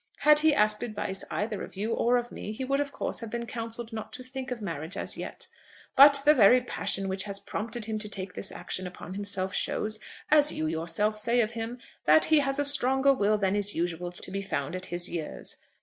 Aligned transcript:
Had 0.21 0.39
he 0.39 0.51
asked 0.51 0.81
advice 0.81 1.23
either 1.29 1.61
of 1.61 1.75
you 1.77 1.93
or 1.93 2.17
of 2.17 2.31
me 2.31 2.51
he 2.53 2.65
would 2.65 2.79
of 2.79 2.91
course 2.91 3.19
have 3.19 3.29
been 3.29 3.45
counselled 3.45 3.93
not 3.93 4.11
to 4.13 4.23
think 4.23 4.49
of 4.49 4.59
marriage 4.59 4.97
as 4.97 5.15
yet. 5.15 5.45
But 5.95 6.23
the 6.25 6.33
very 6.33 6.59
passion 6.59 7.07
which 7.07 7.25
has 7.25 7.39
prompted 7.39 7.85
him 7.85 7.99
to 7.99 8.09
take 8.09 8.33
this 8.33 8.51
action 8.51 8.87
upon 8.87 9.13
himself 9.13 9.53
shows, 9.53 9.99
as 10.31 10.51
you 10.51 10.65
yourself 10.65 11.19
say 11.19 11.39
of 11.41 11.51
him, 11.51 11.77
that 12.05 12.25
he 12.33 12.39
has 12.39 12.57
a 12.57 12.65
stronger 12.65 13.13
will 13.13 13.37
than 13.37 13.55
is 13.55 13.75
usual 13.75 14.11
to 14.11 14.31
be 14.31 14.41
found 14.41 14.75
at 14.75 14.87
his 14.87 15.07
years. 15.07 15.57